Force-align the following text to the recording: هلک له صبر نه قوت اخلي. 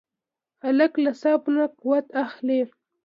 هلک 0.63 0.93
له 1.03 1.11
صبر 1.21 1.47
نه 1.57 1.65
قوت 1.79 2.05
اخلي. 2.25 2.61